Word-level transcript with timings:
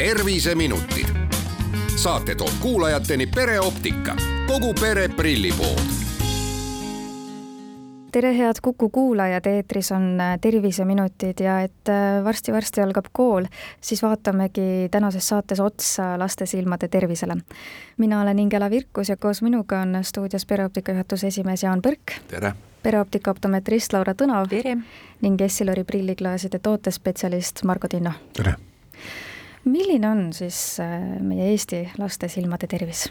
terviseminutid. 0.00 1.06
saate 1.96 2.34
toob 2.34 2.50
kuulajateni 2.60 3.26
pereoptika, 3.26 4.16
kogu 4.46 4.74
pere 4.80 5.08
prillipood 5.08 5.80
tere, 8.12 8.38
head 8.38 8.54
Kuku 8.62 8.88
kuulajad, 8.88 9.46
eetris 9.46 9.92
on 9.92 10.20
äh, 10.20 10.38
Terviseminutid 10.40 11.40
ja 11.40 11.60
et 11.60 11.88
äh, 11.88 12.24
varsti-varsti 12.24 12.80
algab 12.80 13.10
kool, 13.12 13.44
siis 13.80 14.02
vaatamegi 14.02 14.88
tänases 14.90 15.28
saates 15.28 15.60
otsa 15.60 16.18
laste 16.18 16.46
silmade 16.46 16.88
tervisele. 16.88 17.36
mina 17.96 18.22
olen 18.22 18.38
Ingela 18.38 18.70
Virkus 18.70 19.08
ja 19.08 19.16
koos 19.16 19.42
minuga 19.42 19.80
on 19.80 19.98
stuudios 20.02 20.46
pereoptika 20.46 20.92
juhatuse 20.92 21.26
esimees 21.26 21.62
Jaan 21.62 21.82
Põrk. 21.82 22.16
tere! 22.28 22.54
pereoptika 22.82 23.30
optometrist 23.30 23.92
Laura 23.92 24.14
Tõnav. 24.14 24.48
tere! 24.48 24.76
ning 25.20 25.40
Essilori 25.40 25.84
prilliklaaside 25.84 26.58
tootespetsialist 26.58 27.64
Margo 27.64 27.88
Tinno. 27.88 28.12
tere! 28.32 28.69
Milline 29.68 30.08
on 30.08 30.30
siis 30.36 30.80
äh, 30.80 31.20
meie 31.20 31.50
Eesti 31.52 31.84
laste 32.00 32.28
silmade 32.28 32.68
tervis? 32.70 33.08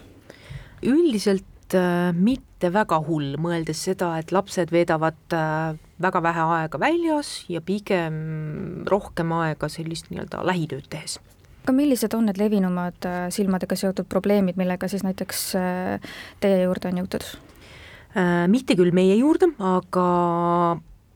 üldiselt 0.80 1.74
äh, 1.76 2.10
mitte 2.16 2.70
väga 2.72 2.96
hull, 3.04 3.34
mõeldes 3.40 3.82
seda, 3.84 4.14
et 4.18 4.32
lapsed 4.32 4.72
veedavad 4.72 5.36
äh, 5.36 5.76
väga 6.00 6.22
vähe 6.24 6.46
aega 6.56 6.80
väljas 6.80 7.34
ja 7.52 7.60
pigem 7.60 8.86
rohkem 8.88 9.34
aega 9.36 9.68
sellist 9.68 10.08
nii-öelda 10.10 10.42
lähitööd 10.48 10.88
tehes. 10.90 11.18
aga 11.62 11.76
millised 11.76 12.16
on 12.16 12.26
need 12.30 12.40
levinumad 12.40 13.10
silmadega 13.30 13.76
seotud 13.76 14.08
probleemid, 14.08 14.56
millega 14.56 14.88
siis 14.88 15.04
näiteks 15.04 15.46
teie 16.40 16.62
juurde 16.64 16.88
on 16.88 17.02
jõutud? 17.04 17.26
mitte 18.50 18.74
küll 18.74 18.90
meie 18.96 19.14
juurde, 19.20 19.52
aga 19.62 20.06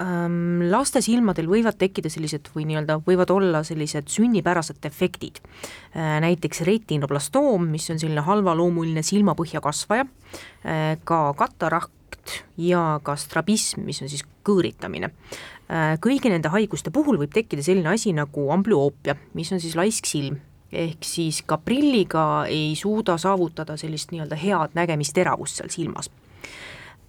ähm, 0.02 0.64
laste 0.70 1.02
silmadel 1.04 1.48
võivad 1.50 1.78
tekkida 1.78 2.10
sellised 2.12 2.50
või 2.54 2.66
nii-öelda 2.70 2.98
võivad 3.06 3.30
olla 3.34 3.62
sellised 3.66 4.10
sünnipärased 4.12 4.80
defektid 4.82 5.40
äh,. 5.42 6.20
näiteks 6.24 6.64
retinoblastoom, 6.66 7.68
mis 7.70 7.90
on 7.90 8.00
selline 8.02 8.24
halvaloomuline 8.26 9.04
silmapõhja 9.06 9.62
kasvaja 9.64 10.06
äh,, 10.06 10.96
ka 11.04 11.26
katarakt 11.38 12.40
ja 12.56 13.00
ka 13.04 13.16
strabism, 13.20 13.84
mis 13.84 14.00
on 14.02 14.10
siis 14.10 14.24
kõõritamine 14.46 15.10
äh,. 15.10 15.94
kõigi 16.02 16.32
nende 16.32 16.52
haiguste 16.54 16.94
puhul 16.94 17.20
võib 17.20 17.34
tekkida 17.34 17.62
selline 17.62 17.94
asi 17.94 18.14
nagu 18.16 18.50
amblüoopia, 18.54 19.18
mis 19.34 19.52
on 19.52 19.62
siis 19.62 19.78
laisk 19.78 20.10
silm 20.10 20.40
ehk 20.74 21.06
siis 21.06 21.42
ka 21.46 21.58
prilliga 21.62 22.44
ei 22.50 22.74
suuda 22.78 23.14
saavutada 23.20 23.76
sellist 23.78 24.10
nii-öelda 24.10 24.38
head 24.40 24.74
nägemisteravust 24.74 25.60
seal 25.60 25.70
silmas 25.70 26.10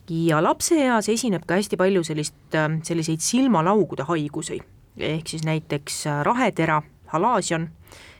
ja 0.09 0.41
lapseeas 0.43 1.09
esineb 1.09 1.45
ka 1.47 1.57
hästi 1.59 1.77
palju 1.79 2.03
sellist, 2.05 2.37
äh, 2.55 2.69
selliseid 2.85 3.23
silmalaugude 3.23 4.05
haigusi, 4.09 4.59
ehk 4.97 5.27
siis 5.27 5.45
näiteks 5.47 6.05
äh, 6.07 6.21
rahetera, 6.25 6.81
halaasion, 7.13 7.69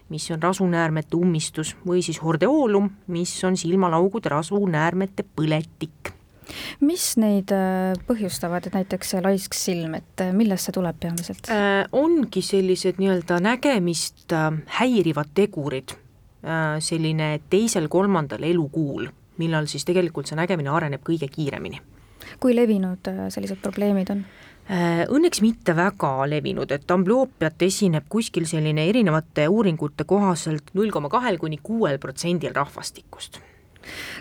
mis 0.10 0.28
on 0.32 0.42
rasunäärmete 0.44 1.18
ummistus, 1.18 1.76
või 1.86 2.04
siis 2.06 2.22
hordeoolum, 2.22 2.92
mis 3.08 3.34
on 3.44 3.58
silmalaugude 3.58 4.30
rasunäärmete 4.30 5.26
põletik. 5.36 6.14
mis 6.80 7.18
neid 7.18 7.50
äh, 7.54 7.94
põhjustavad, 8.08 8.68
et 8.68 8.74
näiteks 8.78 9.16
laisk 9.26 9.54
silm, 9.58 9.96
et 9.98 10.26
millest 10.34 10.68
see 10.70 10.78
tuleb 10.78 11.00
peamiselt 11.00 11.50
äh,? 11.50 11.86
ongi 11.92 12.42
sellised 12.42 13.02
nii-öelda 13.02 13.40
nägemist 13.42 14.34
häirivad 14.80 15.34
tegurid, 15.34 15.96
selline 16.86 17.40
teisel-kolmandal 17.50 18.44
elukuul 18.46 19.08
millal 19.42 19.70
siis 19.72 19.86
tegelikult 19.86 20.30
see 20.30 20.38
nägemine 20.40 20.72
areneb 20.74 21.04
kõige 21.06 21.30
kiiremini. 21.32 21.82
kui 22.40 22.56
levinud 22.56 23.08
äh, 23.08 23.26
sellised 23.30 23.62
probleemid 23.62 24.10
on? 24.10 24.24
Äh, 24.66 25.04
õnneks 25.14 25.44
mitte 25.46 25.76
väga 25.78 26.26
levinud, 26.30 26.72
et 26.72 26.92
amblüoopiat 26.92 27.62
esineb 27.68 28.08
kuskil 28.10 28.48
selline 28.50 28.88
erinevate 28.90 29.48
uuringute 29.48 30.08
kohaselt 30.10 30.72
null 30.74 30.90
koma 30.92 31.10
kahel 31.10 31.38
kuni 31.38 31.60
kuuel 31.62 32.00
protsendil 32.02 32.56
rahvastikust 32.56 33.38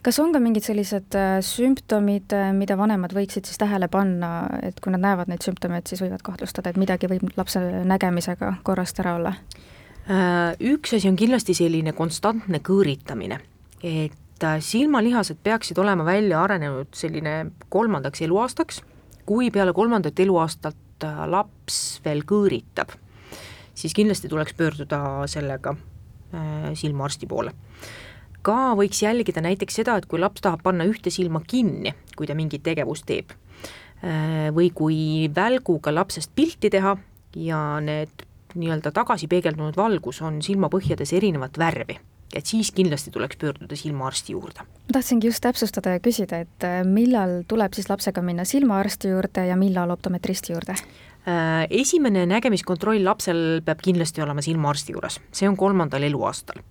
kas 0.05 0.19
on 0.21 0.35
ka 0.35 0.41
mingid 0.45 0.67
sellised 0.67 1.17
äh, 1.17 1.39
sümptomid, 1.41 2.35
mida 2.59 2.77
vanemad 2.77 3.15
võiksid 3.17 3.49
siis 3.49 3.61
tähele 3.63 3.89
panna, 3.89 4.35
et 4.63 4.83
kui 4.85 4.93
nad 4.93 5.01
näevad 5.01 5.31
neid 5.33 5.47
sümptomeid, 5.47 5.89
siis 5.89 6.03
võivad 6.05 6.21
kahtlustada, 6.27 6.75
et 6.75 6.81
midagi 6.81 7.09
võib 7.09 7.31
lapse 7.39 7.63
nägemisega 7.89 8.59
korrast 8.67 9.01
ära 9.01 9.17
olla? 9.21 9.33
Üks 10.61 10.93
asi 10.99 11.09
on 11.09 11.17
kindlasti 11.17 11.55
selline 11.57 11.95
konstantne 11.97 12.61
kõõritamine, 12.61 13.39
et 13.81 14.13
et 14.35 14.45
äh, 14.45 14.61
silmalihased 14.61 15.39
peaksid 15.43 15.79
olema 15.79 16.05
välja 16.05 16.43
arenenud 16.43 16.91
selline 16.95 17.53
kolmandaks 17.71 18.23
eluaastaks, 18.27 18.83
kui 19.27 19.51
peale 19.51 19.73
kolmandat 19.73 20.19
eluaastat 20.21 21.07
äh, 21.07 21.21
laps 21.31 22.01
veel 22.05 22.25
kõõritab, 22.27 22.97
siis 23.75 23.95
kindlasti 23.95 24.29
tuleks 24.29 24.57
pöörduda 24.59 25.01
sellega 25.31 25.77
äh, 25.77 26.73
silmaarsti 26.75 27.31
poole. 27.31 27.55
ka 28.43 28.75
võiks 28.77 29.01
jälgida 29.03 29.41
näiteks 29.41 29.81
seda, 29.81 29.97
et 29.97 30.07
kui 30.07 30.19
laps 30.21 30.43
tahab 30.45 30.63
panna 30.63 30.85
ühte 30.85 31.11
silma 31.11 31.41
kinni, 31.47 31.95
kui 32.17 32.27
ta 32.27 32.35
mingit 32.35 32.63
tegevust 32.63 33.07
teeb, 33.07 33.31
või 34.53 34.69
kui 34.75 35.31
välguga 35.35 35.95
lapsest 35.95 36.35
pilti 36.37 36.69
teha 36.69 36.93
ja 37.41 37.61
need 37.81 38.27
nii-öelda 38.55 38.93
tagasi 38.93 39.31
peegeldunud 39.33 39.79
valgus 39.79 40.21
on 40.21 40.43
silmapõhjades 40.45 41.15
erinevat 41.17 41.57
värvi 41.57 41.97
et 42.35 42.47
siis 42.47 42.71
kindlasti 42.75 43.13
tuleks 43.15 43.37
pöörduda 43.41 43.77
silmaarsti 43.77 44.33
juurde. 44.33 44.65
ma 44.65 44.93
tahtsingi 44.93 45.27
just 45.27 45.43
täpsustada 45.45 45.97
ja 45.97 46.01
küsida, 46.01 46.41
et 46.45 46.67
äh, 46.67 46.83
millal 46.85 47.43
tuleb 47.49 47.75
siis 47.75 47.89
lapsega 47.91 48.23
minna 48.23 48.45
silmaarsti 48.45 49.09
juurde 49.09 49.47
ja 49.47 49.57
millal 49.57 49.91
optometristi 49.91 50.53
juurde? 50.53 50.77
Äh, 51.29 51.67
esimene 51.71 52.27
nägemiskontroll 52.27 53.05
lapsel 53.05 53.61
peab 53.65 53.83
kindlasti 53.83 54.23
olema 54.23 54.43
silmaarsti 54.43 54.97
juures, 54.97 55.21
see 55.33 55.49
on 55.49 55.57
kolmandal 55.57 56.03
eluaastal. 56.03 56.63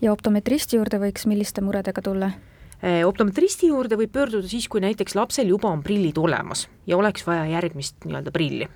ja 0.00 0.12
optometristi 0.12 0.76
juurde 0.76 1.00
võiks 1.02 1.26
milliste 1.26 1.64
muredega 1.64 2.02
tulla? 2.02 2.32
Äh, 2.80 3.02
optometristi 3.06 3.68
juurde 3.68 3.96
võib 4.00 4.12
pöörduda 4.12 4.48
siis, 4.48 4.68
kui 4.68 4.80
näiteks 4.80 5.14
lapsel 5.14 5.48
juba 5.48 5.68
on 5.68 5.82
prillid 5.82 6.18
olemas 6.18 6.68
ja 6.86 6.96
oleks 6.96 7.26
vaja 7.26 7.46
järgmist 7.46 8.04
nii-öelda 8.04 8.32
prilli 8.32 8.68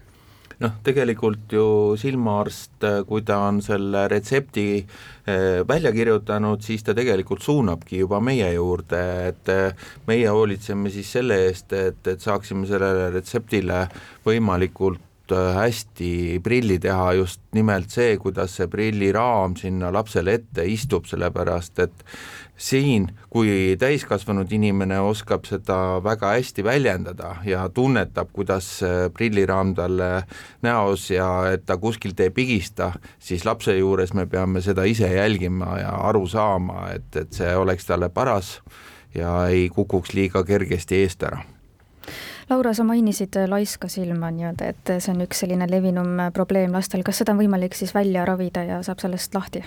noh, 0.63 0.77
tegelikult 0.87 1.53
ju 1.55 1.67
silmaarst, 2.01 2.85
kui 3.09 3.25
ta 3.27 3.41
on 3.49 3.61
selle 3.65 4.07
retsepti 4.11 4.67
eh, 4.81 5.63
välja 5.67 5.93
kirjutanud, 5.95 6.63
siis 6.63 6.85
ta 6.87 6.95
tegelikult 6.97 7.43
suunabki 7.43 8.03
juba 8.05 8.21
meie 8.25 8.53
juurde, 8.55 9.03
et 9.31 9.55
eh, 9.55 9.89
meie 10.11 10.29
hoolitseme 10.31 10.93
siis 10.95 11.11
selle 11.19 11.41
eest, 11.49 11.73
et, 11.73 12.05
et 12.07 12.21
saaksime 12.21 12.69
sellele 12.71 13.11
retseptile 13.17 13.87
võimalikult 14.27 15.03
hästi 15.33 16.41
prilli 16.45 16.79
teha, 16.79 17.13
just 17.17 17.41
nimelt 17.57 17.91
see, 17.91 18.17
kuidas 18.21 18.57
see 18.59 18.69
prilliraam 18.69 19.55
sinna 19.57 19.93
lapsele 19.95 20.35
ette 20.39 20.65
istub, 20.69 21.07
sellepärast 21.09 21.81
et 21.85 22.05
siin, 22.57 23.07
kui 23.33 23.75
täiskasvanud 23.81 24.53
inimene 24.53 24.99
oskab 25.01 25.47
seda 25.49 25.79
väga 26.05 26.35
hästi 26.37 26.65
väljendada 26.65 27.37
ja 27.49 27.65
tunnetab, 27.69 28.31
kuidas 28.33 28.69
prilliraam 29.17 29.75
talle 29.75 30.11
näos 30.63 31.09
ja 31.11 31.29
et 31.53 31.65
ta 31.67 31.79
kuskilt 31.81 32.21
ei 32.21 32.31
pigista, 32.31 32.93
siis 33.19 33.47
lapse 33.49 33.77
juures 33.79 34.15
me 34.15 34.27
peame 34.27 34.63
seda 34.63 34.85
ise 34.85 35.09
jälgima 35.15 35.79
ja 35.81 35.97
aru 36.11 36.27
saama, 36.29 36.91
et, 36.95 37.09
et 37.17 37.33
see 37.33 37.57
oleks 37.57 37.89
talle 37.89 38.13
paras 38.13 38.59
ja 39.15 39.47
ei 39.49 39.69
kukuks 39.73 40.13
liiga 40.15 40.45
kergesti 40.45 41.03
eest 41.03 41.23
ära 41.27 41.43
Laura, 42.51 42.75
sa 42.75 42.85
mainisid 42.85 43.37
laiska 43.49 43.89
silma 43.89 44.29
nii-öelda, 44.35 44.71
et 44.75 44.95
see 44.99 45.13
on 45.15 45.25
üks 45.25 45.45
selline 45.45 45.69
levinum 45.71 46.27
probleem 46.37 46.75
lastel, 46.77 47.03
kas 47.07 47.23
seda 47.23 47.33
on 47.33 47.41
võimalik 47.41 47.77
siis 47.79 47.95
välja 47.97 48.27
ravida 48.29 48.65
ja 48.69 48.83
saab 48.85 49.01
sellest 49.01 49.35
lahti? 49.35 49.65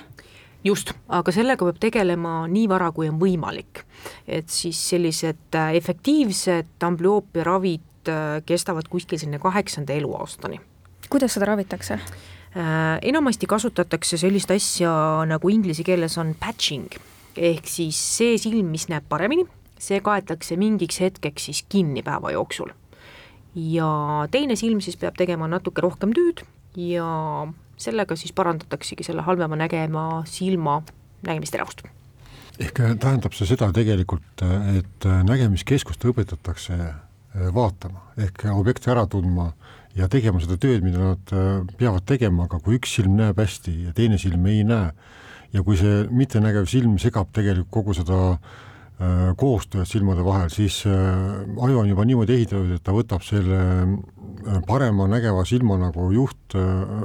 just, 0.67 0.93
aga 1.13 1.33
sellega 1.33 1.67
peab 1.67 1.79
tegelema 1.81 2.39
nii 2.51 2.67
vara, 2.69 2.91
kui 2.95 3.09
on 3.09 3.19
võimalik. 3.21 3.83
et 4.27 4.49
siis 4.51 4.79
sellised 4.89 5.55
äh, 5.55 5.75
efektiivsed 5.79 6.83
amblüoopia 6.83 7.45
ravid 7.47 8.11
äh, 8.11 8.39
kestavad 8.45 8.87
kuskil 8.89 9.19
sinna 9.19 9.39
kaheksanda 9.39 9.93
eluaastani. 9.93 10.59
kuidas 11.09 11.37
seda 11.37 11.51
ravitakse? 11.53 11.99
Äh, 12.57 12.97
enamasti 13.01 13.47
kasutatakse 13.49 14.17
sellist 14.17 14.51
asja, 14.51 14.91
nagu 15.29 15.49
inglise 15.49 15.85
keeles 15.87 16.17
on 16.17 16.35
patching, 16.39 16.89
ehk 17.35 17.67
siis 17.69 17.99
see 18.17 18.37
silm, 18.41 18.71
mis 18.73 18.87
näeb 18.91 19.05
paremini, 19.09 19.45
see 19.79 20.01
kaetakse 20.03 20.57
mingiks 20.59 20.99
hetkeks 21.01 21.49
siis 21.49 21.63
kinni 21.69 22.03
päeva 22.03 22.31
jooksul. 22.31 22.73
ja 23.55 24.27
teine 24.31 24.55
silm 24.55 24.81
siis 24.81 24.97
peab 24.97 25.15
tegema 25.17 25.47
natuke 25.47 25.81
rohkem 25.81 26.13
tööd 26.13 26.43
ja 26.77 27.07
sellega 27.77 28.15
siis 28.15 28.33
parandataksegi 28.37 29.05
selle 29.05 29.21
halvema 29.25 29.57
nägema 29.57 30.23
silma 30.25 30.81
nägemisteravust. 31.25 31.83
ehk 32.59 32.79
äh, 32.79 32.95
tähendab 32.97 33.33
see 33.37 33.49
seda 33.49 33.71
tegelikult, 33.73 34.41
äh, 34.41 34.77
et 34.81 35.05
äh, 35.05 35.23
nägemiskeskust 35.23 36.05
õpetatakse 36.05 36.77
vaatama 37.53 38.01
ehk 38.17 38.47
objekte 38.49 38.89
ära 38.89 39.03
tundma 39.05 39.51
ja 39.95 40.07
tegema 40.09 40.39
seda 40.41 40.55
tööd, 40.57 40.81
mida 40.81 40.97
nad 40.97 41.33
peavad 41.77 42.05
tegema, 42.09 42.47
aga 42.47 42.57
kui 42.63 42.79
üks 42.79 42.95
silm 42.97 43.13
näeb 43.19 43.37
hästi 43.37 43.73
ja 43.83 43.93
teine 43.93 44.17
silm 44.17 44.45
ei 44.49 44.63
näe 44.65 44.89
ja 45.53 45.61
kui 45.61 45.77
see 45.77 46.07
mittenägev 46.09 46.65
silm 46.71 46.95
segab 46.97 47.29
tegelikult 47.35 47.69
kogu 47.69 47.93
seda 47.93 48.17
äh, 48.31 48.55
koostööd 49.37 49.85
silmade 49.85 50.23
vahel, 50.25 50.49
siis 50.49 50.79
äh, 50.89 50.93
aju 51.61 51.83
on 51.83 51.89
juba 51.91 52.05
niimoodi 52.07 52.33
ehitatud, 52.33 52.71
et 52.73 52.83
ta 52.83 52.95
võtab 52.95 53.21
selle 53.25 53.59
äh, 53.59 54.55
parema 54.65 55.05
nägeva 55.11 55.43
silma 55.45 55.77
nagu 55.77 56.07
juht, 56.15 56.55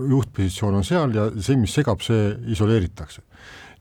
juhtpositsioon 0.08 0.78
on 0.80 0.86
seal 0.88 1.12
ja 1.16 1.26
see, 1.36 1.58
mis 1.60 1.74
segab, 1.76 2.00
see 2.04 2.32
isoleeritakse. 2.54 3.26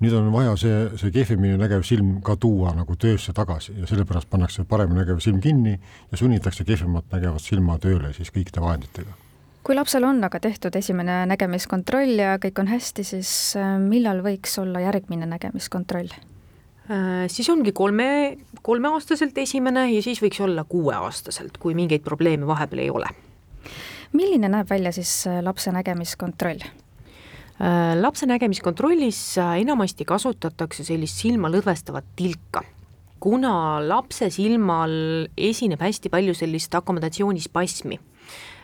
nüüd 0.02 0.16
on 0.18 0.32
vaja 0.34 0.56
see, 0.58 0.78
see 0.98 1.12
kehvemini 1.14 1.60
nägev 1.62 1.84
silm 1.86 2.16
ka 2.26 2.34
tuua 2.36 2.72
nagu 2.74 2.96
töösse 2.98 3.36
tagasi 3.38 3.76
ja 3.78 3.88
sellepärast 3.88 4.30
pannakse 4.30 4.66
paremini 4.66 5.04
nägev 5.04 5.20
silm 5.22 5.40
kinni 5.40 5.76
ja 5.78 6.18
sunnitakse 6.18 6.66
kehvemat 6.66 7.06
nägevat 7.14 7.46
silma 7.46 7.78
tööle 7.78 8.10
siis 8.18 8.34
kõikide 8.34 8.64
vahenditega 8.66 9.14
kui 9.62 9.78
lapsel 9.78 10.04
on 10.10 10.24
aga 10.26 10.42
tehtud 10.42 10.76
esimene 10.76 11.22
nägemiskontroll 11.30 12.18
ja 12.18 12.34
kõik 12.42 12.64
on 12.64 12.74
hästi, 12.74 13.06
siis 13.06 13.54
millal 13.86 14.26
võiks 14.26 14.58
olla 14.58 14.82
järgmine 14.90 15.30
nägemiskontroll? 15.30 16.10
Äh, 16.92 17.30
siis 17.32 17.48
ongi 17.50 17.72
kolme, 17.72 18.38
kolmeaastaselt 18.62 19.38
esimene 19.40 19.86
ja 19.94 20.02
siis 20.04 20.20
võiks 20.20 20.42
olla 20.44 20.66
kuueaastaselt, 20.68 21.56
kui 21.62 21.76
mingeid 21.78 22.04
probleeme 22.04 22.48
vahepeal 22.50 22.82
ei 22.84 22.90
ole. 22.92 23.08
milline 24.12 24.50
näeb 24.52 24.68
välja 24.70 24.92
siis 24.92 25.28
äh, 25.28 25.40
lapse 25.44 25.72
nägemiskontroll? 25.72 26.66
Äh, 26.66 27.94
lapse 27.96 28.26
nägemiskontrollis 28.28 29.38
enamasti 29.38 30.06
kasutatakse 30.06 30.84
sellist 30.84 31.22
silma 31.22 31.48
lõdvestavat 31.54 32.12
tilka. 32.16 32.64
kuna 33.20 33.80
lapse 33.88 34.30
silmal 34.30 34.92
esineb 35.38 35.80
hästi 35.80 36.10
palju 36.10 36.34
sellist 36.34 36.76
akomodatsioonispasmi, 36.76 38.00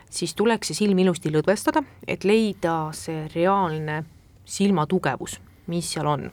siis 0.10 0.34
tuleks 0.36 0.68
see 0.68 0.82
silm 0.82 1.00
ilusti 1.00 1.32
lõdvestada, 1.32 1.84
et 2.08 2.26
leida 2.26 2.90
see 2.92 3.28
reaalne 3.36 4.04
silmatugevus, 4.44 5.40
mis 5.68 5.94
seal 5.94 6.12
on 6.12 6.28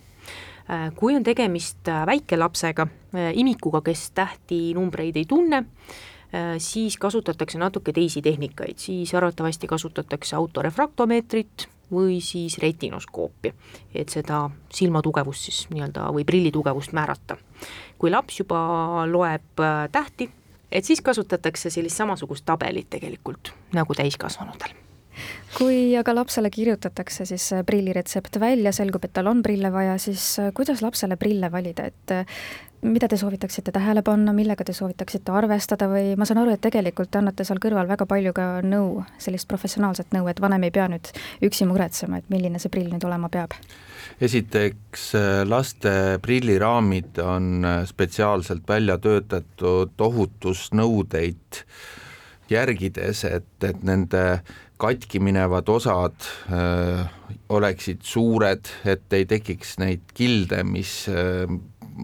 kui 0.97 1.17
on 1.17 1.23
tegemist 1.23 1.89
äh, 1.89 2.07
väikelapsega, 2.07 2.87
äh, 3.15 3.31
imikuga, 3.35 3.81
kes 3.85 4.11
tähtinumbreid 4.11 5.17
ei 5.17 5.25
tunne, 5.29 5.65
siis 6.59 6.97
kasutatakse 6.99 7.61
natuke 7.63 7.93
teisi 7.95 8.19
tehnikaid, 8.23 8.75
siis 8.83 9.13
arvatavasti 9.15 9.69
kasutatakse 9.71 10.35
autorefraktomeetrit 10.35 11.69
või 11.95 12.17
siis 12.19 12.57
retinoskoopi, 12.59 13.53
et 13.95 14.11
seda 14.11 14.41
silmatugevust 14.75 15.47
siis 15.47 15.61
nii-öelda 15.71 16.09
või 16.17 16.27
prillitugevust 16.27 16.91
määrata. 16.93 17.37
kui 17.99 18.11
laps 18.11 18.41
juba 18.41 18.59
loeb 19.07 19.63
tähti, 19.93 20.31
et 20.73 20.85
siis 20.85 21.01
kasutatakse 21.01 21.71
sellist 21.71 22.03
samasugust 22.03 22.45
tabelit 22.45 22.91
tegelikult 22.91 23.53
nagu 23.73 23.95
täiskasvanutel 23.95 24.84
kui 25.55 25.95
aga 25.99 26.15
lapsele 26.15 26.51
kirjutatakse 26.51 27.27
siis 27.29 27.47
äh, 27.55 27.65
prilliretsept 27.67 28.41
välja, 28.41 28.73
selgub, 28.75 29.05
et 29.07 29.15
tal 29.15 29.31
on 29.31 29.43
prille 29.43 29.71
vaja, 29.73 29.97
siis 30.03 30.35
äh, 30.43 30.53
kuidas 30.55 30.83
lapsele 30.83 31.17
prille 31.21 31.51
valida, 31.53 31.87
et 31.91 32.15
äh, 32.15 32.41
mida 32.85 33.09
te 33.09 33.17
soovitaksite 33.17 33.73
tähele 33.73 34.03
panna, 34.05 34.35
millega 34.37 34.65
te 34.67 34.75
soovitaksite 34.77 35.33
arvestada 35.33 35.89
või 35.89 36.13
ma 36.21 36.27
saan 36.29 36.43
aru, 36.43 36.53
et 36.55 36.63
tegelikult 36.65 37.13
te 37.13 37.21
annate 37.21 37.47
seal 37.47 37.63
kõrval 37.63 37.89
väga 37.89 38.07
palju 38.11 38.35
ka 38.37 38.49
nõu, 38.67 39.05
sellist 39.23 39.49
professionaalset 39.49 40.13
nõu, 40.17 40.29
et 40.29 40.43
vanem 40.43 40.67
ei 40.69 40.75
pea 40.75 40.91
nüüd 40.93 41.11
üksi 41.49 41.69
muretsema, 41.71 42.21
et 42.21 42.31
milline 42.35 42.61
see 42.61 42.73
prill 42.73 42.93
nüüd 42.93 43.07
olema 43.09 43.33
peab? 43.33 43.57
esiteks, 44.23 45.09
laste 45.49 45.91
prilliraamid 46.23 47.19
on 47.25 47.65
spetsiaalselt 47.89 48.69
välja 48.69 48.99
töötatud 49.03 50.05
ohutusnõudeid 50.07 51.65
järgides, 52.51 53.25
et, 53.25 53.49
et 53.65 53.83
nende 53.87 54.25
katki 54.79 55.21
minevad 55.21 55.69
osad 55.69 56.17
öö, 56.53 57.01
äh, 57.01 57.11
oleksid 57.49 58.03
suured, 58.03 58.69
et 58.85 59.13
ei 59.13 59.27
tekiks 59.27 59.79
neid 59.79 60.03
kilde, 60.15 60.63
mis 60.67 61.05
öö, 61.09 61.45
äh, 61.45 61.59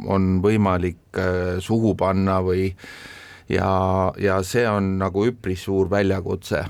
on 0.06 0.36
võimalik 0.44 1.00
öö, 1.18 1.56
äh, 1.56 1.62
suhu 1.62 1.94
panna 1.98 2.38
või 2.46 2.70
ja, 3.50 3.72
ja 4.22 4.38
see 4.46 4.62
on 4.70 4.92
nagu 5.00 5.24
üpris 5.26 5.64
suur 5.66 5.90
väljakutse. 5.90 6.62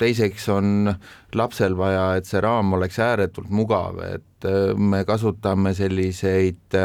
teiseks 0.00 0.48
on 0.48 0.94
lapsel 1.36 1.76
vaja, 1.76 2.14
et 2.16 2.24
see 2.24 2.40
raam 2.40 2.72
oleks 2.78 2.98
ääretult 2.98 3.50
mugav, 3.52 4.00
et 4.06 4.48
me 4.80 5.04
kasutame 5.04 5.74
selliseid 5.76 6.78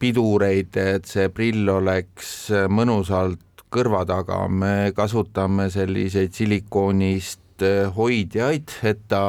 pidureid, 0.00 0.76
et 0.80 1.04
see 1.04 1.28
prill 1.28 1.68
oleks 1.68 2.32
mõnusalt 2.72 3.49
kõrva 3.70 4.02
taga, 4.08 4.44
me 4.48 4.90
kasutame 4.96 5.68
selliseid 5.70 6.34
silikoonist 6.36 7.64
eh, 7.66 7.86
hoidjaid, 7.94 8.74
et 8.86 9.04
ta 9.10 9.22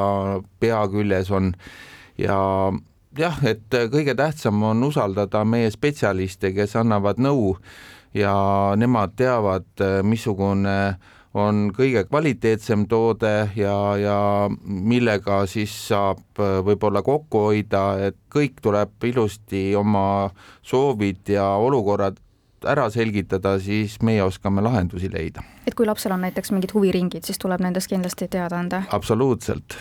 pea 0.59 0.81
küljes 0.91 1.31
on. 1.33 1.53
Ja 2.19 2.39
jah, 3.17 3.39
et 3.47 3.79
kõige 3.93 4.15
tähtsam 4.17 4.61
on 4.65 4.83
usaldada 4.87 5.43
meie 5.45 5.71
spetsialiste, 5.73 6.53
kes 6.57 6.75
annavad 6.79 7.21
nõu. 7.21 7.55
Ja 8.17 8.33
nemad 8.75 9.15
teavad, 9.15 9.69
eh, 9.79 10.01
missugune 10.03 10.77
on 11.33 11.69
kõige 11.71 12.03
kvaliteetsem 12.09 12.83
toode 12.91 13.33
ja, 13.55 13.75
ja 13.95 14.17
millega 14.65 15.45
siis 15.47 15.71
saab 15.87 16.41
eh, 16.41 16.57
võib-olla 16.65 17.03
kokku 17.05 17.45
hoida, 17.47 17.85
et 18.09 18.17
kõik 18.33 18.59
tuleb 18.63 19.07
ilusti 19.07 19.69
oma 19.79 20.31
soovid 20.65 21.31
ja 21.37 21.53
olukorrad 21.61 22.19
ära 22.67 22.87
selgitada, 22.93 23.55
siis 23.59 23.97
meie 24.05 24.23
oskame 24.23 24.61
lahendusi 24.61 25.09
leida. 25.11 25.43
et 25.67 25.75
kui 25.75 25.85
lapsel 25.85 26.13
on 26.15 26.21
näiteks 26.25 26.51
mingid 26.51 26.73
huviringid, 26.73 27.25
siis 27.25 27.39
tuleb 27.41 27.61
nendest 27.61 27.89
kindlasti 27.91 28.27
teada 28.27 28.59
anda? 28.59 28.83
absoluutselt. 28.91 29.77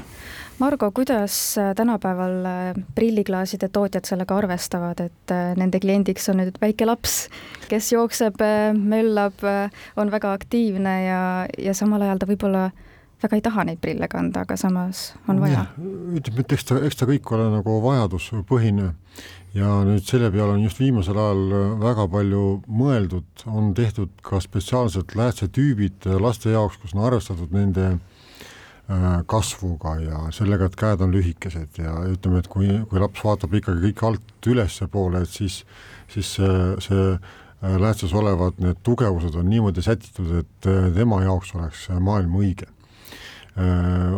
Margo, 0.60 0.90
kuidas 0.92 1.58
äh, 1.58 1.74
tänapäeval 1.76 2.44
äh, 2.44 2.82
prilliklaaside 2.94 3.68
tootjad 3.72 4.04
sellega 4.04 4.36
arvestavad, 4.36 5.00
et 5.00 5.32
äh, 5.32 5.54
nende 5.56 5.80
kliendiks 5.80 6.28
on 6.28 6.42
nüüd 6.42 6.60
väike 6.60 6.88
laps, 6.88 7.30
kes 7.70 7.92
jookseb, 7.92 8.42
möllab, 8.76 9.40
on 9.96 10.10
väga 10.12 10.32
aktiivne 10.36 10.94
ja, 11.04 11.20
ja 11.58 11.74
samal 11.74 12.02
ajal 12.04 12.20
ta 12.20 12.28
võib-olla 12.28 12.70
väga 13.22 13.36
ei 13.36 13.44
taha 13.44 13.64
neid 13.68 13.80
prille 13.80 14.08
kanda, 14.10 14.44
aga 14.44 14.56
samas 14.60 15.10
on 15.28 15.40
vaja. 15.42 15.66
ütleme, 15.78 16.44
et 16.44 16.54
eks 16.56 16.68
ta, 16.68 16.80
eks 16.86 17.00
ta 17.00 17.08
kõik 17.08 17.32
ole 17.36 17.50
nagu 17.52 17.76
vajaduspõhine 17.84 18.90
ja 19.56 19.70
nüüd 19.86 20.04
selle 20.06 20.30
peale 20.30 20.54
on 20.54 20.62
just 20.64 20.80
viimasel 20.80 21.18
ajal 21.18 21.42
äh, 21.56 21.72
väga 21.80 22.06
palju 22.12 22.44
mõeldud, 22.70 23.44
on 23.50 23.72
tehtud 23.74 24.12
ka 24.26 24.40
spetsiaalsed 24.42 25.16
läätsetüübid 25.18 26.06
äh, 26.06 26.18
laste 26.22 26.54
jaoks, 26.54 26.78
kus 26.82 26.94
on 26.94 27.02
arvestatud 27.08 27.52
nende 27.54 27.86
äh, 27.90 29.06
kasvuga 29.30 29.96
ja 30.02 30.22
sellega, 30.34 30.70
et 30.70 30.78
käed 30.78 31.02
on 31.04 31.14
lühikesed 31.14 31.82
ja 31.82 31.96
ütleme, 32.12 32.44
et 32.44 32.50
kui, 32.52 32.70
kui 32.90 33.02
laps 33.02 33.24
vaatab 33.26 33.58
ikkagi 33.58 33.90
kõik 33.90 34.04
alt 34.06 34.50
ülespoole, 34.54 35.24
et 35.26 35.38
siis, 35.40 35.62
siis 36.12 36.34
see, 36.38 36.58
see 36.86 37.14
läätses 37.60 38.14
olevad 38.16 38.60
need 38.62 38.78
tugevused 38.86 39.34
on 39.36 39.50
niimoodi 39.50 39.82
sätitud, 39.84 40.30
et 40.40 40.68
tema 40.96 41.20
jaoks 41.26 41.50
oleks 41.58 41.88
maailm 42.00 42.38
õige 42.40 42.70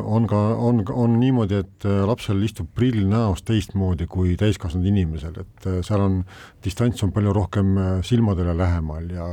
on 0.04 0.26
ka, 0.26 0.36
on, 0.56 0.82
on 0.92 1.16
niimoodi, 1.20 1.60
et 1.62 1.86
äh, 1.88 2.02
lapsel 2.06 2.42
istub 2.44 2.68
prill 2.76 3.06
näos 3.08 3.42
teistmoodi 3.46 4.06
kui 4.10 4.36
täiskasvanud 4.40 4.86
inimesel, 4.90 5.38
et 5.42 5.66
äh, 5.68 5.80
seal 5.86 6.04
on, 6.04 6.20
distants 6.64 7.02
on 7.06 7.12
palju 7.14 7.32
rohkem 7.36 7.74
silmadele 8.06 8.54
lähemal 8.58 9.10
ja 9.12 9.28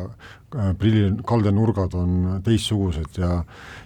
prilli 0.80 1.12
kaldenurgad 1.28 1.94
on 2.00 2.42
teistsugused 2.46 3.20
ja 3.22 3.44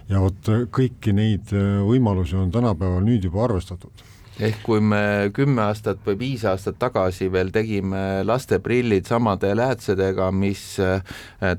ja 0.08 0.20
vot 0.20 0.48
kõiki 0.72 1.12
neid 1.16 1.52
võimalusi 1.84 2.36
on 2.40 2.52
tänapäeval 2.52 3.04
nüüd 3.04 3.24
juba 3.24 3.44
arvestatud. 3.44 4.04
Ehk 4.40 4.64
kui 4.66 4.80
me 4.82 5.30
kümme 5.32 5.62
aastat 5.68 6.00
või 6.06 6.16
viis 6.18 6.44
aastat 6.48 6.78
tagasi 6.80 7.28
veel 7.32 7.52
tegime 7.54 8.24
lasteprillid 8.26 9.06
samade 9.06 9.52
läätsedega, 9.54 10.30
mis 10.34 10.64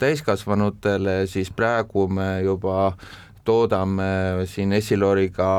täiskasvanutele, 0.02 1.22
siis 1.32 1.54
praegu 1.56 2.10
me 2.12 2.28
juba 2.44 2.90
äh, 2.90 3.14
toodame 3.46 4.46
siin 4.50 4.74
Essiloriga 4.74 5.50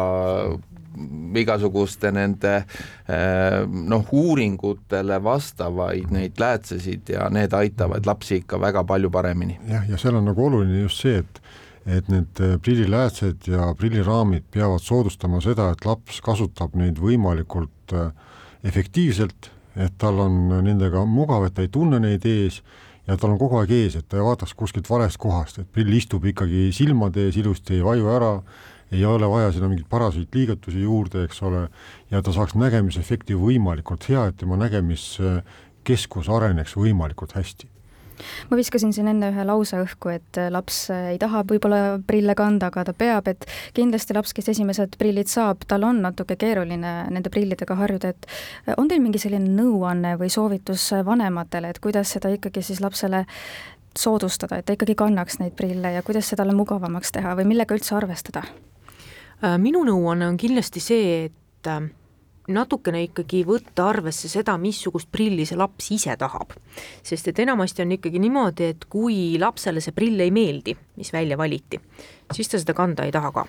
igasuguste 1.36 2.10
nende 2.14 2.54
eh, 2.56 3.60
noh, 3.66 4.06
uuringutele 4.12 5.18
vastavaid 5.24 6.12
neid 6.14 6.40
läätsesid 6.40 7.12
ja 7.12 7.28
need 7.32 7.54
aitavad 7.56 8.06
lapsi 8.08 8.40
ikka 8.42 8.60
väga 8.60 8.84
palju 8.84 9.10
paremini. 9.10 9.58
jah, 9.68 9.84
ja 9.90 9.98
seal 10.00 10.16
on 10.16 10.28
nagu 10.30 10.46
oluline 10.46 10.82
just 10.82 11.04
see, 11.04 11.20
et 11.20 11.42
et 11.86 12.08
need 12.10 12.40
eh, 12.42 12.56
prilliläätsed 12.58 13.46
ja 13.52 13.68
prilliraamid 13.78 14.48
peavad 14.50 14.82
soodustama 14.82 15.40
seda, 15.44 15.70
et 15.70 15.84
laps 15.86 16.20
kasutab 16.24 16.74
neid 16.74 16.98
võimalikult 16.98 17.94
eh, 17.94 18.08
efektiivselt, 18.66 19.52
et 19.76 19.94
tal 20.00 20.18
on 20.24 20.48
nendega 20.64 21.04
mugav, 21.06 21.46
et 21.46 21.54
ta 21.54 21.62
ei 21.62 21.70
tunne 21.70 22.00
neid 22.02 22.24
ees 22.26 22.62
ja 23.06 23.16
tal 23.16 23.34
on 23.34 23.38
kogu 23.40 23.60
aeg 23.60 23.72
ees, 23.76 23.98
et 23.98 24.08
ta 24.08 24.18
ei 24.18 24.24
vaataks 24.26 24.54
kuskilt 24.58 24.88
valest 24.90 25.20
kohast, 25.22 25.60
et 25.62 25.68
prill 25.72 25.92
istub 25.94 26.24
ikkagi 26.26 26.70
silmade 26.74 27.28
ees 27.28 27.38
ilusti, 27.40 27.78
ei 27.78 27.84
vaju 27.86 28.10
ära, 28.14 28.32
ei 28.94 29.04
ole 29.06 29.28
vaja 29.30 29.52
sinna 29.54 29.70
mingeid 29.70 29.88
paraseid 29.90 30.34
liigutusi 30.34 30.82
juurde, 30.82 31.24
eks 31.26 31.42
ole, 31.46 31.66
ja 32.10 32.22
ta 32.22 32.34
saaks 32.34 32.56
nägemisefekti 32.58 33.38
võimalikult 33.38 34.06
hea, 34.10 34.28
et 34.30 34.38
tema 34.42 34.58
nägemiskeskus 34.60 36.30
areneks 36.32 36.76
võimalikult 36.78 37.34
hästi. 37.38 37.70
Ma 38.50 38.58
viskasin 38.58 38.92
siin 38.96 39.10
enne 39.12 39.30
ühe 39.32 39.46
lause 39.48 39.80
õhku, 39.82 40.12
et 40.14 40.40
laps 40.50 40.86
ei 40.94 41.18
taha 41.22 41.42
võib-olla 41.48 41.98
prille 42.06 42.34
kanda, 42.38 42.70
aga 42.72 42.86
ta 42.88 42.96
peab, 42.96 43.28
et 43.32 43.46
kindlasti 43.76 44.16
laps, 44.16 44.34
kes 44.36 44.50
esimesed 44.54 44.96
prillid 45.00 45.30
saab, 45.30 45.64
tal 45.68 45.86
on 45.88 46.02
natuke 46.04 46.38
keeruline 46.40 46.94
nende 47.12 47.32
prillidega 47.32 47.78
harjuda, 47.78 48.12
et 48.14 48.76
on 48.76 48.88
teil 48.88 49.02
mingi 49.04 49.20
selline 49.22 49.50
nõuanne 49.56 50.16
või 50.20 50.30
soovitus 50.32 50.90
vanematele, 51.06 51.70
et 51.70 51.82
kuidas 51.82 52.14
seda 52.16 52.32
ikkagi 52.34 52.64
siis 52.64 52.82
lapsele 52.84 53.26
soodustada, 53.98 54.58
et 54.58 54.66
ta 54.66 54.76
ikkagi 54.76 54.94
kannaks 54.98 55.40
neid 55.40 55.56
prille 55.56 55.92
ja 55.94 56.02
kuidas 56.04 56.28
seda 56.28 56.42
talle 56.42 56.56
mugavamaks 56.56 57.14
teha 57.16 57.34
või 57.38 57.48
millega 57.48 57.76
üldse 57.76 57.96
arvestada? 57.96 58.44
Äh, 59.44 59.56
minu 59.60 59.84
nõuanne 59.84 60.28
on 60.30 60.36
kindlasti 60.40 60.82
see, 60.84 61.24
et 61.28 61.70
äh, 61.70 61.88
natukene 62.48 63.02
ikkagi 63.08 63.42
võtta 63.46 63.88
arvesse 63.90 64.28
seda, 64.30 64.56
missugust 64.60 65.10
prilli 65.12 65.46
see 65.46 65.58
laps 65.58 65.90
ise 65.96 66.16
tahab. 66.16 66.54
sest 67.02 67.28
et 67.28 67.38
enamasti 67.44 67.82
on 67.82 67.92
ikkagi 67.98 68.22
niimoodi, 68.22 68.72
et 68.74 68.88
kui 68.88 69.38
lapsele 69.38 69.80
see 69.80 69.94
prill 69.96 70.20
ei 70.20 70.30
meeldi, 70.30 70.76
mis 70.96 71.12
välja 71.12 71.38
valiti, 71.38 71.80
siis 72.32 72.48
ta 72.48 72.58
seda 72.58 72.74
kanda 72.74 73.06
ei 73.06 73.12
taha 73.14 73.32
ka 73.32 73.46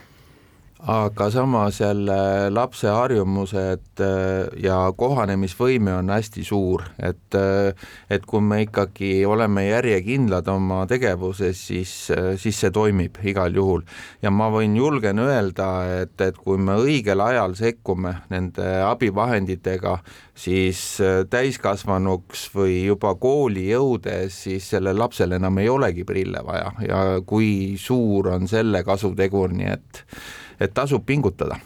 aga 0.79 1.29
samas 1.31 1.79
jälle 1.79 2.50
lapse 2.50 2.88
harjumused 2.88 4.01
äh, 4.01 4.46
ja 4.62 4.93
kohanemisvõime 4.98 5.96
on 5.98 6.12
hästi 6.13 6.43
suur, 6.46 6.84
et 7.01 7.36
äh, 7.36 7.74
et 8.13 8.25
kui 8.29 8.41
me 8.41 8.62
ikkagi 8.62 9.25
oleme 9.25 9.65
järjekindlad 9.67 10.48
oma 10.53 10.84
tegevuses, 10.88 11.65
siis, 11.72 11.96
äh, 12.13 12.36
siis 12.38 12.62
see 12.62 12.72
toimib 12.72 13.17
igal 13.24 13.55
juhul. 13.55 13.81
ja 14.22 14.31
ma 14.31 14.51
võin, 14.53 14.77
julgen 14.77 15.19
öelda, 15.19 15.72
et, 16.03 16.22
et 16.22 16.38
kui 16.38 16.62
me 16.62 16.77
õigel 16.77 17.25
ajal 17.25 17.57
sekkume 17.57 18.13
nende 18.29 18.69
abivahenditega, 18.86 19.98
siis 20.38 21.01
täiskasvanuks 21.29 22.51
või 22.53 22.84
juba 22.86 23.15
kooli 23.15 23.72
jõudes, 23.72 24.43
siis 24.46 24.69
sellel 24.69 25.00
lapsel 25.00 25.34
enam 25.39 25.57
ei 25.57 25.69
olegi 25.69 26.05
prille 26.05 26.43
vaja 26.46 26.72
ja 26.86 27.05
kui 27.25 27.77
suur 27.81 28.29
on 28.36 28.46
selle 28.48 28.84
kasutegur, 28.86 29.57
nii 29.57 29.74
et 29.74 30.03
et 30.59 30.73
tasub 30.73 31.03
pingutada 31.05 31.59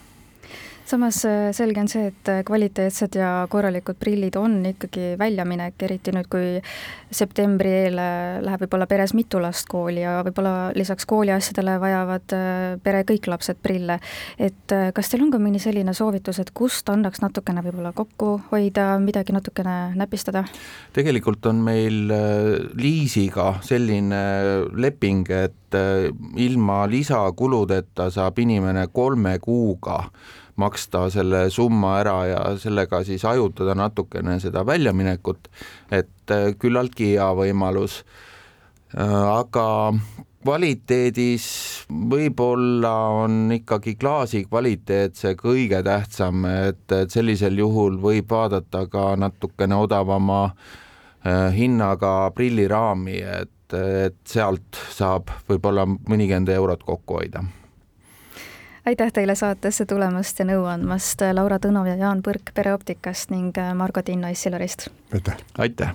samas 0.86 1.26
äh, 1.26 1.52
selge 1.54 1.82
on 1.82 1.90
see, 1.92 2.10
et 2.12 2.30
äh, 2.32 2.42
kvaliteetsed 2.48 3.16
ja 3.20 3.30
korralikud 3.52 3.98
prillid 4.00 4.36
on 4.40 4.60
ikkagi 4.72 5.16
väljaminek, 5.20 5.78
eriti 5.86 6.14
nüüd, 6.16 6.28
kui 6.32 6.60
septembri 7.12 7.72
eel 7.84 8.00
äh, 8.02 8.40
läheb 8.44 8.66
võib-olla 8.66 8.88
peres 8.90 9.14
mitu 9.18 9.42
last 9.44 9.68
kooli 9.72 10.04
ja 10.04 10.20
võib-olla 10.26 10.72
lisaks 10.78 11.08
kooliasjadele 11.10 11.78
vajavad 11.82 12.36
pere 12.84 13.04
kõik 13.08 13.30
lapsed 13.32 13.60
prille. 13.62 14.00
et 14.40 14.76
kas 14.96 15.10
teil 15.12 15.26
on 15.26 15.32
ka 15.34 15.40
mõni 15.42 15.60
selline 15.62 15.94
soovitus, 15.94 16.40
et 16.40 16.52
kust 16.54 16.90
annaks 16.90 17.22
natukene 17.22 17.64
võib-olla 17.66 17.94
kokku 17.96 18.34
hoida, 18.52 18.96
midagi 19.00 19.36
natukene 19.36 19.94
näpistada? 20.00 20.46
tegelikult 20.94 21.46
on 21.46 21.64
meil 21.66 22.12
liisiga 22.78 23.54
selline 23.66 24.22
leping, 24.74 25.30
et 25.30 25.80
ilma 26.42 26.84
lisakuludeta 26.92 28.10
saab 28.12 28.40
inimene 28.44 28.88
kolme 28.92 29.38
kuuga 29.40 30.04
maksta 30.60 31.06
selle 31.14 31.46
summa 31.54 31.98
ära 32.02 32.18
ja 32.30 32.42
sellega 32.60 33.04
siis 33.08 33.24
hajutada 33.28 33.76
natukene 33.78 34.40
seda 34.44 34.66
väljaminekut, 34.68 35.48
et 35.92 36.34
äh, 36.34 36.52
küllaltki 36.60 37.14
hea 37.14 37.30
võimalus. 37.38 38.02
Äh, 38.92 39.08
aga 39.12 39.68
kvaliteedis 40.42 41.46
võib-olla 42.12 42.94
on 43.22 43.54
ikkagi 43.54 43.96
klaasi 44.02 44.44
kvaliteet 44.50 45.20
see 45.20 45.38
kõige 45.40 45.84
tähtsam, 45.86 46.46
et, 46.50 46.84
et 46.92 47.14
sellisel 47.14 47.62
juhul 47.62 48.00
võib 48.02 48.32
vaadata 48.32 48.88
ka 48.92 49.12
natukene 49.22 49.78
odavama 49.78 50.44
äh, 50.50 51.50
hinnaga 51.56 52.32
prilliraami, 52.36 53.22
et, 53.22 53.78
et 53.78 54.20
sealt 54.28 54.82
saab 54.92 55.32
võib-olla 55.50 55.88
mõnikümmend 55.88 56.52
eurot 56.58 56.88
kokku 56.88 57.22
hoida 57.22 57.46
aitäh 58.86 59.12
teile 59.14 59.36
saatesse 59.36 59.86
tulemast 59.86 60.40
ja 60.40 60.46
nõu 60.46 60.66
andmast, 60.66 61.22
Laura 61.34 61.60
Tõnov 61.62 61.90
ja 61.90 61.96
Jaan 61.96 62.24
Põrk 62.26 62.54
Pereoptikast 62.54 63.30
ning 63.34 63.58
äh, 63.58 63.74
Margo 63.76 64.02
Tinno 64.02 64.28
Issilarist. 64.28 64.88
aitäh! 65.14 65.38
aitäh! 65.58 65.94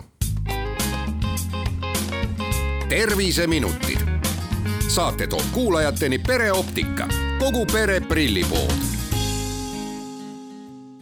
terviseminutid. 2.88 3.98
saate 4.88 5.26
toob 5.26 5.44
kuulajateni 5.52 6.18
Pereoptika, 6.18 7.08
kogu 7.38 7.66
pere 7.72 8.00
prillipood 8.00 8.95